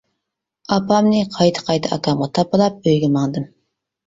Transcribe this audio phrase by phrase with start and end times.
[0.75, 3.47] ئاپامنى قايتا قايتا ئاكامغا تاپىلاپ ئۆيگە ماڭدىم.